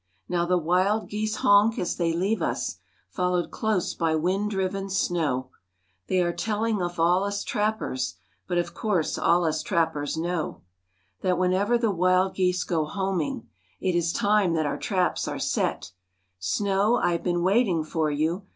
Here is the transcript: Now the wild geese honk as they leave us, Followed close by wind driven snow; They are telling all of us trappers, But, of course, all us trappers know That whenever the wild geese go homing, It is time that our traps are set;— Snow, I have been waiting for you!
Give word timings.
Now 0.27 0.47
the 0.47 0.57
wild 0.57 1.09
geese 1.11 1.35
honk 1.35 1.77
as 1.77 1.95
they 1.95 2.11
leave 2.11 2.41
us, 2.41 2.77
Followed 3.11 3.51
close 3.51 3.93
by 3.93 4.15
wind 4.15 4.49
driven 4.49 4.89
snow; 4.89 5.51
They 6.07 6.23
are 6.23 6.33
telling 6.33 6.81
all 6.81 6.89
of 7.23 7.27
us 7.27 7.43
trappers, 7.43 8.15
But, 8.47 8.57
of 8.57 8.73
course, 8.73 9.19
all 9.19 9.45
us 9.45 9.61
trappers 9.61 10.17
know 10.17 10.63
That 11.21 11.37
whenever 11.37 11.77
the 11.77 11.91
wild 11.91 12.33
geese 12.33 12.63
go 12.63 12.85
homing, 12.85 13.47
It 13.79 13.93
is 13.93 14.11
time 14.11 14.53
that 14.53 14.65
our 14.65 14.79
traps 14.79 15.27
are 15.27 15.37
set;— 15.37 15.91
Snow, 16.39 16.95
I 16.95 17.11
have 17.11 17.23
been 17.23 17.43
waiting 17.43 17.83
for 17.83 18.09
you! 18.09 18.47